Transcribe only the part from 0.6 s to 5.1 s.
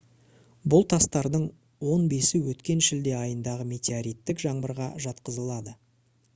бұл тастардың он бесі өткен шілде айындағы метеориттік жаңбырға